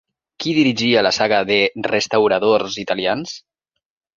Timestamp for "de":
1.51-1.59